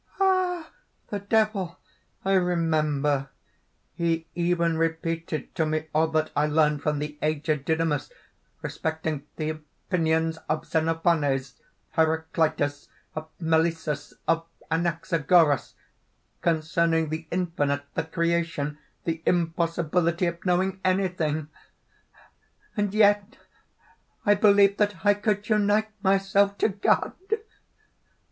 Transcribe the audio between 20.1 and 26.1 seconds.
of knowing anything! "And yet I believed that I could unite